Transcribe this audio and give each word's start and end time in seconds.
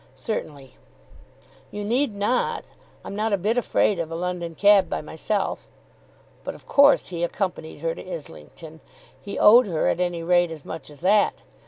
"Certainly." 0.15 0.77
"You 1.69 1.83
need 1.83 2.15
not. 2.15 2.65
I'm 3.05 3.15
not 3.15 3.33
a 3.33 3.37
bit 3.37 3.55
afraid 3.55 3.99
of 3.99 4.09
a 4.09 4.15
London 4.15 4.55
cab 4.55 4.89
by 4.89 4.99
myself." 5.03 5.67
But 6.43 6.55
of 6.55 6.65
course 6.65 7.09
he 7.09 7.23
accompanied 7.23 7.81
her 7.81 7.93
to 7.93 8.03
Islington. 8.11 8.81
He 9.21 9.37
owed 9.37 9.67
her 9.67 9.89
at 9.89 9.99
any 9.99 10.23
rate 10.23 10.49
as 10.49 10.65
much 10.65 10.89
as 10.89 11.01
that. 11.01 11.43